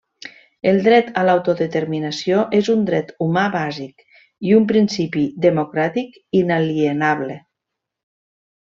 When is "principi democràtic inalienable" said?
4.73-7.39